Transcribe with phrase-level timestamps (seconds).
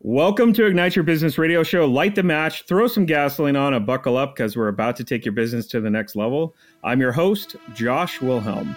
[0.00, 1.84] Welcome to Ignite Your Business Radio Show.
[1.84, 5.24] Light the match, throw some gasoline on, and buckle up because we're about to take
[5.24, 6.54] your business to the next level.
[6.84, 8.76] I'm your host, Josh Wilhelm.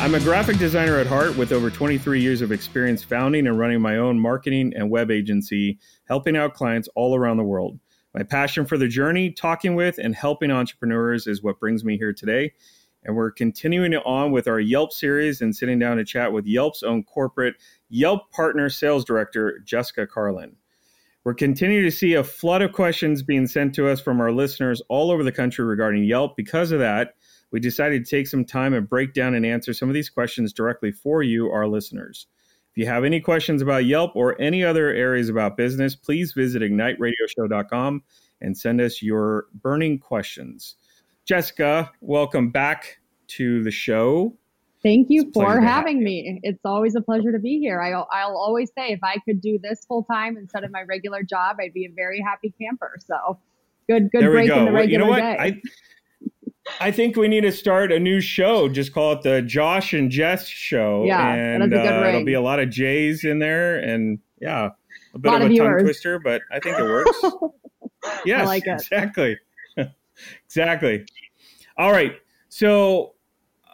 [0.00, 3.80] I'm a graphic designer at heart with over 23 years of experience founding and running
[3.80, 7.78] my own marketing and web agency, helping out clients all around the world.
[8.14, 12.12] My passion for the journey, talking with, and helping entrepreneurs is what brings me here
[12.12, 12.52] today.
[13.04, 16.82] And we're continuing on with our Yelp series and sitting down to chat with Yelp's
[16.82, 17.54] own corporate
[17.88, 20.56] Yelp partner sales director, Jessica Carlin.
[21.24, 24.82] We're continuing to see a flood of questions being sent to us from our listeners
[24.88, 26.36] all over the country regarding Yelp.
[26.36, 27.14] Because of that,
[27.50, 30.52] we decided to take some time and break down and answer some of these questions
[30.52, 32.26] directly for you, our listeners.
[32.72, 36.62] If you have any questions about Yelp or any other areas about business, please visit
[36.62, 38.02] igniteradioshow.com
[38.40, 40.76] and send us your burning questions.
[41.26, 44.38] Jessica, welcome back to the show.
[44.82, 46.40] Thank you for having me.
[46.42, 47.78] It's always a pleasure to be here.
[47.78, 47.90] I,
[48.26, 51.58] will always say if I could do this full time instead of my regular job,
[51.60, 52.96] I'd be a very happy camper.
[53.06, 53.38] So
[53.86, 55.20] good, good break in the regular well, you know what?
[55.20, 55.36] day.
[55.38, 55.62] I,
[56.80, 58.68] I think we need to start a new show.
[58.68, 61.04] Just call it the Josh and Jess show.
[61.04, 64.70] Yeah, and uh, it'll be a lot of J's in there, and yeah,
[65.14, 65.68] a bit a of a viewers.
[65.68, 67.24] tongue twister, but I think it works.
[68.24, 68.72] yes, like it.
[68.72, 69.38] exactly,
[70.46, 71.04] exactly.
[71.76, 72.14] All right,
[72.48, 73.14] so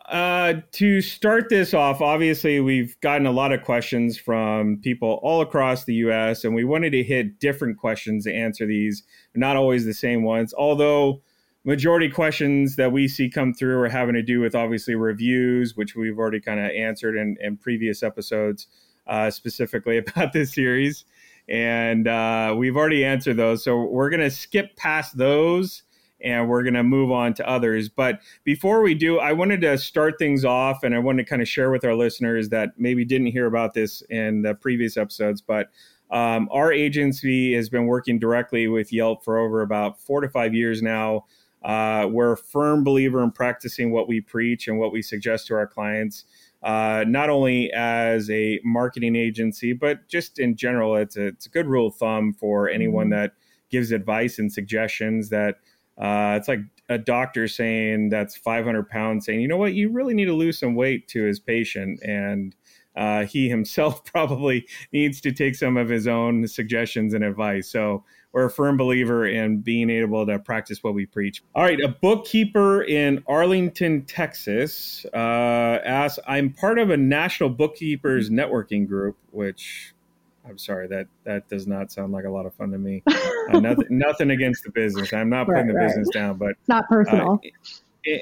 [0.09, 5.43] uh, to start this off, obviously we've gotten a lot of questions from people all
[5.43, 9.03] across the U.S., and we wanted to hit different questions to answer these,
[9.35, 11.21] not always the same ones, although
[11.65, 15.97] majority questions that we see come through are having to do with obviously reviews, which
[15.97, 18.67] we've already kind of answered in, in, previous episodes,
[19.07, 21.05] uh, specifically about this series.
[21.49, 23.65] And uh, we've already answered those.
[23.65, 25.83] So we're going to skip past those
[26.21, 27.89] and we're going to move on to others.
[27.89, 31.41] But before we do, I wanted to start things off and I wanted to kind
[31.41, 35.41] of share with our listeners that maybe didn't hear about this in the previous episodes,
[35.41, 35.69] but
[36.11, 40.55] um, our agency has been working directly with Yelp for over about four to five
[40.55, 41.27] years now.
[41.63, 45.55] Uh, we're a firm believer in practicing what we preach and what we suggest to
[45.55, 46.25] our clients,
[46.63, 50.97] uh, not only as a marketing agency, but just in general.
[50.97, 53.21] It's a, it's a good rule of thumb for anyone mm-hmm.
[53.21, 53.33] that
[53.71, 55.57] gives advice and suggestions that
[55.99, 60.15] uh, it's like a doctor saying that's 500 pounds saying, you know what, you really
[60.15, 62.01] need to lose some weight to his patient.
[62.03, 62.55] And
[62.97, 67.69] uh, he himself probably needs to take some of his own suggestions and advice.
[67.69, 71.43] So we're a firm believer in being able to practice what we preach.
[71.55, 75.17] All right, a bookkeeper in Arlington, Texas uh,
[75.85, 79.95] asks, I'm part of a national bookkeepers networking group, which
[80.49, 83.03] I'm sorry that that does not sound like a lot of fun to me.
[83.07, 85.13] Uh, nothing, nothing against the business.
[85.13, 85.87] I'm not putting right, the right.
[85.89, 87.41] business down, but it's not personal.
[87.45, 87.49] Uh,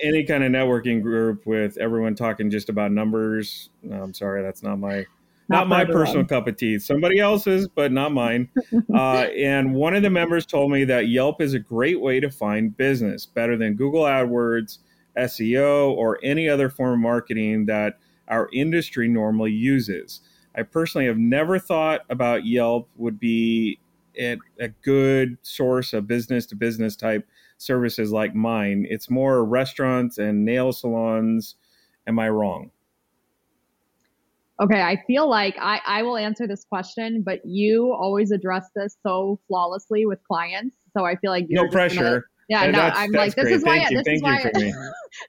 [0.03, 3.71] any kind of networking group with everyone talking just about numbers.
[3.83, 5.07] No, I'm sorry, that's not my
[5.49, 6.79] not, not my personal cup of tea.
[6.79, 8.49] Somebody else's, but not mine.
[8.95, 12.31] uh, and one of the members told me that Yelp is a great way to
[12.31, 14.79] find business, better than Google AdWords,
[15.17, 17.99] SEO, or any other form of marketing that
[18.29, 20.21] our industry normally uses.
[20.55, 23.79] I personally have never thought about Yelp would be
[24.19, 27.27] a, a good source of business to business type
[27.59, 28.87] services like mine.
[28.89, 31.57] It's more restaurants and nail salons.
[32.07, 32.71] Am I wrong?
[34.61, 38.97] Okay, I feel like I, I will answer this question, but you always address this
[39.03, 40.77] so flawlessly with clients.
[40.97, 42.01] So I feel like no pressure.
[42.01, 43.55] Gonna, yeah, and no, I'm like this great.
[43.57, 44.43] is why this is why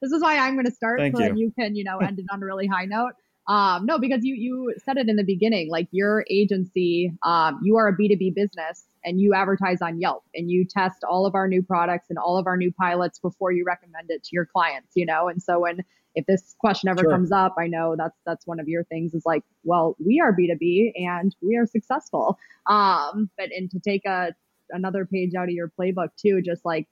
[0.01, 1.29] this is why I'm going to start Thank so you.
[1.29, 3.13] that you can you know end it on a really high note.
[3.47, 7.77] Um, no, because you you said it in the beginning, like your agency, um, you
[7.77, 11.47] are a B2B business and you advertise on Yelp and you test all of our
[11.47, 14.91] new products and all of our new pilots before you recommend it to your clients,
[14.95, 15.29] you know.
[15.29, 15.79] And so when
[16.17, 17.11] if this question ever sure.
[17.11, 20.35] comes up, I know that's that's one of your things is like, well, we are
[20.35, 22.39] B2B and we are successful.
[22.65, 24.35] Um, but and to take a
[24.71, 26.87] another page out of your playbook too, just like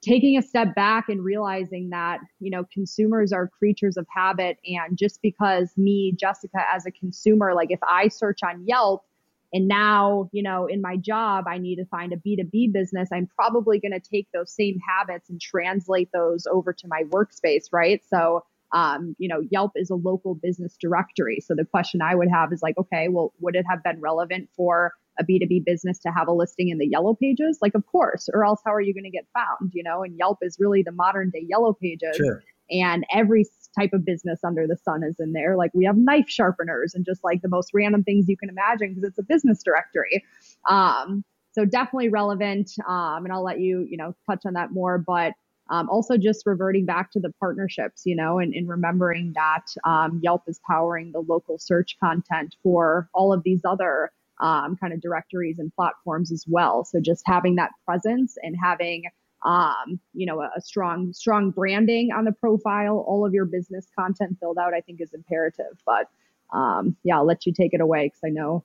[0.00, 4.58] taking a step back and realizing that, you know, consumers are creatures of habit.
[4.64, 9.04] And just because me, Jessica, as a consumer, like if I search on Yelp
[9.52, 13.10] and now, you know, in my job, I need to find a B2B business.
[13.12, 17.66] I'm probably going to take those same habits and translate those over to my workspace,
[17.72, 18.02] right?
[18.08, 21.40] So um, you know, Yelp is a local business directory.
[21.40, 24.48] So the question I would have is like, okay, well, would it have been relevant
[24.56, 27.58] for a B2B business to have a listing in the yellow pages?
[27.60, 29.72] Like, of course, or else how are you going to get found?
[29.74, 32.16] You know, and Yelp is really the modern day yellow pages.
[32.16, 32.42] Sure.
[32.70, 33.44] And every
[33.78, 35.56] type of business under the sun is in there.
[35.56, 38.94] Like we have knife sharpeners and just like the most random things you can imagine
[38.94, 40.24] because it's a business directory.
[40.68, 42.70] Um, so definitely relevant.
[42.88, 44.96] Um, and I'll let you, you know, touch on that more.
[44.98, 45.34] But
[45.70, 50.20] um, also just reverting back to the partnerships, you know, and, and remembering that um,
[50.22, 54.10] Yelp is powering the local search content for all of these other
[54.40, 56.84] um, kind of directories and platforms as well.
[56.84, 59.04] So just having that presence and having
[59.44, 63.88] um, you know, a, a, strong, strong branding on the profile, all of your business
[63.98, 65.82] content filled out, I think is imperative.
[65.84, 66.08] But
[66.52, 68.64] um, yeah, I'll let you take it away because I know,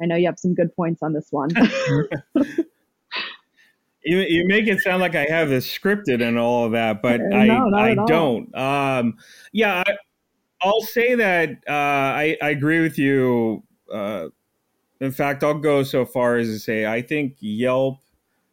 [0.00, 1.50] I know you have some good points on this one.
[4.04, 7.20] you, you make it sound like I have this scripted and all of that, but
[7.20, 8.54] no, I, I don't.
[8.56, 9.16] Um,
[9.52, 13.62] yeah, I, will say that uh, I, I agree with you.
[13.92, 14.28] Uh,
[15.00, 17.98] in fact, I'll go so far as to say I think Yelp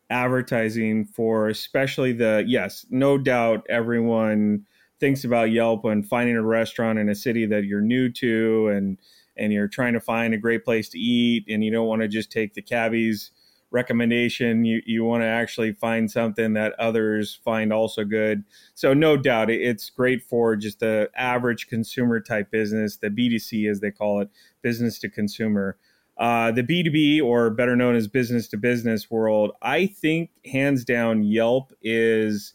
[0.10, 4.66] advertising for especially the yes, no doubt everyone
[5.00, 8.98] thinks about Yelp when finding a restaurant in a city that you're new to and
[9.38, 12.08] and you're trying to find a great place to eat and you don't want to
[12.08, 13.32] just take the cabbie's
[13.72, 14.66] recommendation.
[14.66, 18.44] You you want to actually find something that others find also good.
[18.76, 23.80] So no doubt it's great for just the average consumer type business the b2c as
[23.80, 24.30] they call it
[24.62, 25.78] business to consumer.
[26.18, 31.24] Uh, the B2B, or better known as business to business world, I think hands down,
[31.24, 32.54] Yelp is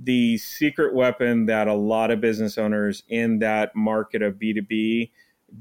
[0.00, 5.10] the secret weapon that a lot of business owners in that market of B2B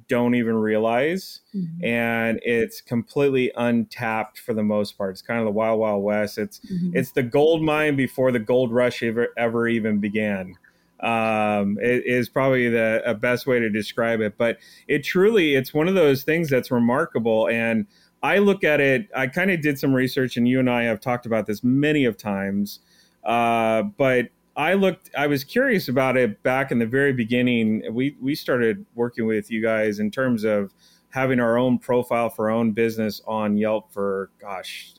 [0.08, 1.42] don't even realize.
[1.56, 1.86] Mm-hmm.
[1.86, 5.12] And it's completely untapped for the most part.
[5.12, 6.38] It's kind of the wild, wild west.
[6.38, 6.92] It's, mm-hmm.
[6.96, 10.56] it's the gold mine before the gold rush ever, ever even began
[11.02, 14.38] um, is probably the a best way to describe it.
[14.38, 14.58] But
[14.88, 17.50] it truly, it's one of those things that's remarkable.
[17.50, 17.88] And
[18.24, 19.10] I look at it.
[19.16, 22.06] I kind of did some research, and you and I have talked about this many
[22.06, 22.80] of times.
[23.24, 24.30] Uh, but
[24.62, 25.10] I looked.
[25.18, 27.84] I was curious about it back in the very beginning.
[27.92, 30.72] We we started working with you guys in terms of
[31.10, 34.94] having our own profile for our own business on Yelp for gosh,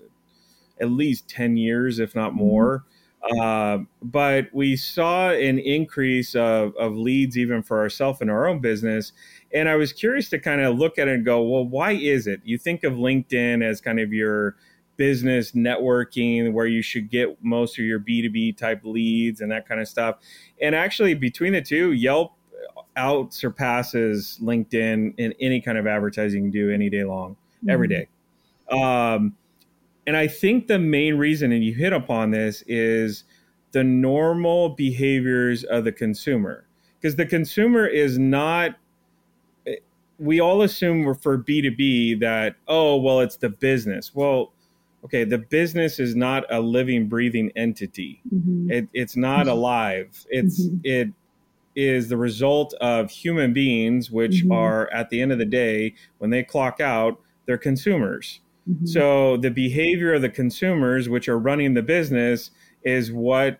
[0.81, 2.79] at least ten years, if not more.
[2.79, 2.89] Mm-hmm
[3.23, 8.59] uh, but we saw an increase of, of leads even for ourselves in our own
[8.59, 9.13] business.
[9.55, 12.27] And I was curious to kind of look at it and go, well, why is
[12.27, 12.41] it?
[12.45, 14.57] You think of LinkedIn as kind of your
[15.03, 19.81] business networking where you should get most of your B2B type leads and that kind
[19.81, 20.19] of stuff.
[20.61, 22.35] And actually, between the two, Yelp
[22.95, 27.71] out surpasses LinkedIn in any kind of advertising you can do any day long, mm-hmm.
[27.71, 28.07] every day.
[28.71, 29.35] Um,
[30.07, 33.25] and I think the main reason, and you hit upon this, is
[33.73, 36.65] the normal behaviors of the consumer.
[37.01, 38.77] Because the consumer is not,
[40.21, 44.15] we all assume for B2B that, oh, well, it's the business.
[44.15, 44.53] Well,
[45.05, 48.23] okay, the business is not a living, breathing entity.
[48.33, 48.71] Mm-hmm.
[48.71, 49.49] It, it's not mm-hmm.
[49.51, 50.27] alive.
[50.31, 50.79] It's, mm-hmm.
[50.85, 51.09] it
[51.75, 54.53] is the result of human beings, which mm-hmm.
[54.53, 58.41] are at the end of the day, when they clock out, they're consumers.
[58.71, 58.87] Mm-hmm.
[58.87, 62.51] So the behavior of the consumers, which are running the business,
[62.85, 63.59] is what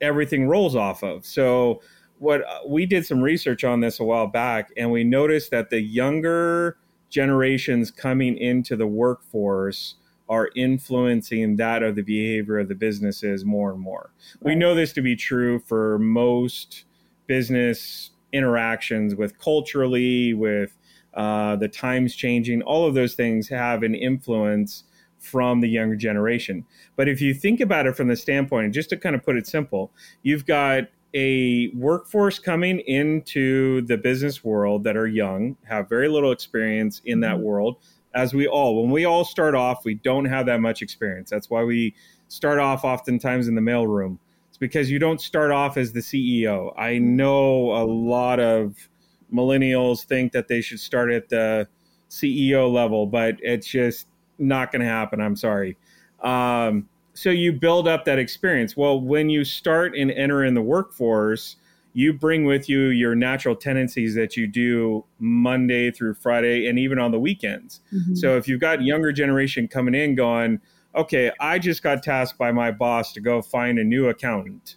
[0.00, 1.26] everything rolls off of.
[1.26, 1.82] So
[2.18, 5.68] what uh, we did some research on this a while back, and we noticed that
[5.70, 6.78] the younger
[7.10, 9.96] generations coming into the workforce
[10.28, 14.10] are influencing that of the behavior of the businesses more and more.
[14.40, 14.52] Right.
[14.52, 16.84] We know this to be true for most
[17.26, 20.76] business interactions with culturally, with
[21.14, 24.84] uh, the times changing, all of those things have an influence
[25.18, 26.64] from the younger generation.
[26.94, 29.46] But if you think about it from the standpoint, just to kind of put it
[29.46, 29.90] simple,
[30.22, 30.84] you've got
[31.14, 37.20] a workforce coming into the business world that are young, have very little experience in
[37.20, 37.44] that mm-hmm.
[37.44, 37.76] world,
[38.16, 38.82] as we all.
[38.82, 41.30] When we all start off, we don't have that much experience.
[41.30, 41.94] That's why we
[42.28, 44.18] start off oftentimes in the mailroom.
[44.48, 46.72] It's because you don't start off as the CEO.
[46.78, 48.88] I know a lot of
[49.32, 51.68] millennials think that they should start at the
[52.08, 54.08] CEO level, but it's just
[54.38, 55.20] not going to happen.
[55.20, 55.76] I'm sorry.
[56.20, 58.76] Um, so you build up that experience.
[58.76, 61.56] Well, when you start and enter in the workforce,
[61.96, 66.98] you bring with you your natural tendencies that you do Monday through Friday and even
[66.98, 67.80] on the weekends.
[67.90, 68.16] Mm-hmm.
[68.16, 70.60] So if you've got younger generation coming in going,
[70.94, 74.76] okay, I just got tasked by my boss to go find a new accountant.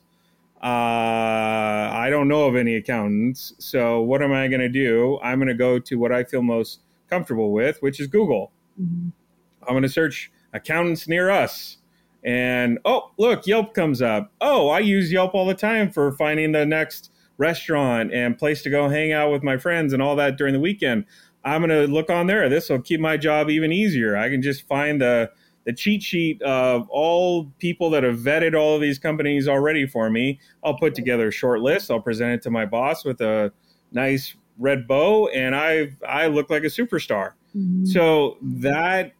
[0.64, 3.52] Uh, I don't know of any accountants.
[3.60, 5.20] So what am I going to do?
[5.22, 8.54] I'm going to go to what I feel most comfortable with, which is Google.
[8.82, 9.10] Mm-hmm.
[9.64, 11.79] I'm going to search accountants near us.
[12.24, 14.32] And oh, look, Yelp comes up.
[14.42, 18.70] Oh, I use Yelp all the time for finding the next restaurant and place to
[18.70, 21.06] go hang out with my friends and all that during the weekend.
[21.46, 22.50] I'm going to look on there.
[22.50, 24.18] This will keep my job even easier.
[24.18, 25.32] I can just find the
[25.66, 30.10] the cheat sheet of all people that have vetted all of these companies already for
[30.10, 30.40] me.
[30.64, 31.92] I'll put together a short list.
[31.92, 33.52] I'll present it to my boss with a
[33.92, 37.34] nice red bow, and I I look like a superstar.
[37.56, 37.86] Mm-hmm.
[37.86, 39.14] So that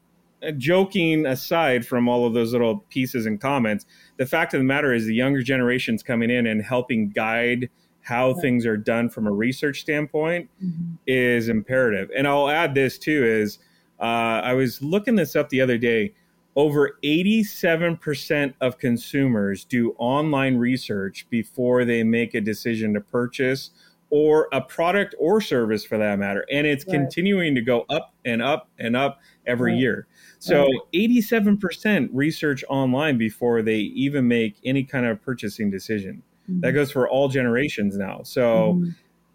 [0.58, 3.86] joking aside from all of those little pieces and comments,
[4.18, 7.70] the fact of the matter is the younger generations coming in and helping guide
[8.02, 10.96] how things are done from a research standpoint mm-hmm.
[11.06, 12.10] is imperative.
[12.16, 13.60] And I'll add this too is
[14.00, 16.14] uh, I was looking this up the other day.
[16.56, 23.70] Over 87% of consumers do online research before they make a decision to purchase
[24.10, 26.46] or a product or service for that matter.
[26.52, 26.94] And it's right.
[26.94, 29.80] continuing to go up and up and up every right.
[29.80, 30.08] year.
[30.40, 30.80] So right.
[30.94, 36.24] 87% research online before they even make any kind of purchasing decision.
[36.50, 36.62] Mm-hmm.
[36.62, 38.22] That goes for all generations now.
[38.24, 38.90] So mm-hmm.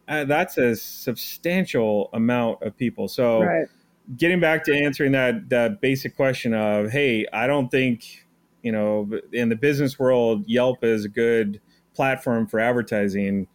[0.08, 3.06] uh, that's a substantial amount of people.
[3.06, 3.66] So
[4.16, 8.26] getting back to answering that that basic question of, hey, I don't think,
[8.62, 11.60] you know, in the business world, Yelp is a good
[11.94, 13.46] platform for advertising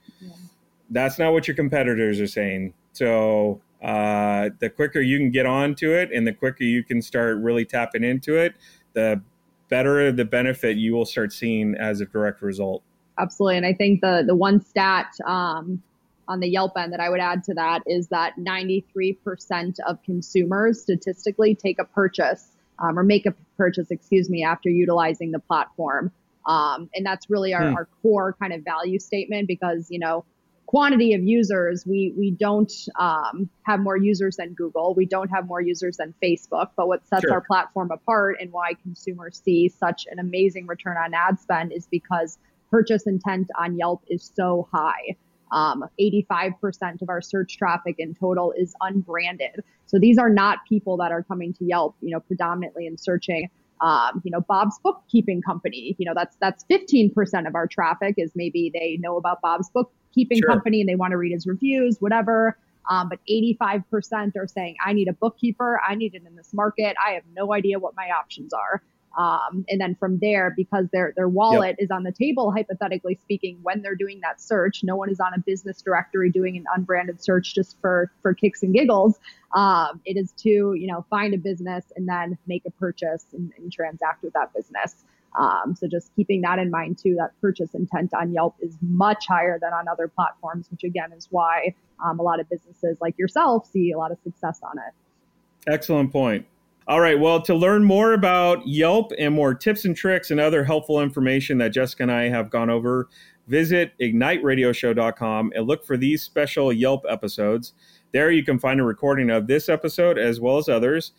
[0.90, 2.74] that's not what your competitors are saying.
[2.94, 7.38] So uh, the quicker you can get onto it and the quicker you can start
[7.38, 8.56] really tapping into it,
[8.94, 9.22] the
[9.70, 12.84] better the benefit you will start seeing as a direct result.
[13.18, 13.58] Absolutely.
[13.58, 15.82] And I think the, the one stat um,
[16.28, 20.82] on the Yelp end that I would add to that is that 93% of consumers
[20.82, 26.12] statistically take a purchase um, or make a purchase, excuse me, after utilizing the platform.
[26.46, 27.76] Um, and that's really our, hmm.
[27.76, 30.24] our core kind of value statement because, you know,
[30.70, 34.94] quantity of users, we we don't um, have more users than Google.
[34.94, 36.68] We don't have more users than Facebook.
[36.78, 37.34] But what sets sure.
[37.34, 41.88] our platform apart and why consumers see such an amazing return on ad spend is
[41.88, 42.38] because
[42.70, 45.16] purchase intent on Yelp is so high.
[45.52, 49.64] Um, 85% of our search traffic in total is unbranded.
[49.88, 53.50] So these are not people that are coming to Yelp, you know, predominantly and searching
[53.82, 55.96] um, you know, Bob's bookkeeping company.
[55.98, 60.40] You know, that's that's 15% of our traffic is maybe they know about Bob's bookkeeping
[60.40, 60.50] sure.
[60.50, 62.58] company and they want to read his reviews, whatever.
[62.90, 65.80] Um, but 85% are saying, I need a bookkeeper.
[65.88, 66.96] I need it in this market.
[67.06, 68.82] I have no idea what my options are.
[69.18, 71.86] Um, and then from there, because their their wallet yep.
[71.86, 75.34] is on the table, hypothetically speaking, when they're doing that search, no one is on
[75.34, 79.20] a business directory doing an unbranded search just for for kicks and giggles.
[79.56, 83.52] Um, it is to you know find a business and then make a purchase and,
[83.58, 85.04] and transact with that business.
[85.38, 89.26] Um, so just keeping that in mind too, that purchase intent on Yelp is much
[89.28, 93.18] higher than on other platforms, which again is why um, a lot of businesses like
[93.18, 95.72] yourself see a lot of success on it.
[95.72, 96.46] Excellent point.
[96.90, 97.20] All right.
[97.20, 101.60] Well, to learn more about Yelp and more tips and tricks and other helpful information
[101.60, 103.10] that Jessica and I have gone over,
[103.46, 107.74] visit igniteradioshow.com and look for these special Yelp episodes.
[108.12, 111.12] There you can find a recording of this episode as well as others,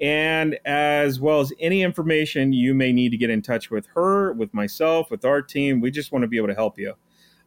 [0.00, 4.32] and as well as any information you may need to get in touch with her,
[4.32, 5.82] with myself, with our team.
[5.82, 6.94] We just want to be able to help you.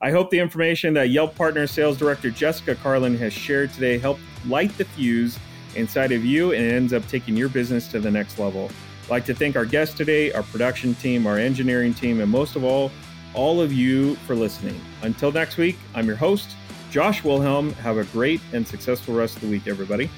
[0.02, 4.22] I hope the information that Yelp Partner Sales Director Jessica Carlin has shared today helped
[4.46, 5.40] light the fuse
[5.76, 8.70] inside of you and it ends up taking your business to the next level.
[9.04, 12.56] I'd like to thank our guest today, our production team, our engineering team, and most
[12.56, 12.92] of all,
[13.34, 14.80] all of you for listening.
[15.02, 16.56] Until next week, I'm your host,
[16.92, 17.74] Josh Wilhelm.
[17.74, 20.10] Have a great and successful rest of the week, everybody.